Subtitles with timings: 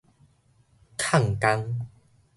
[0.97, 1.85] 曠工